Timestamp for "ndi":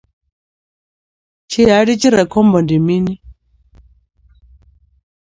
2.63-2.77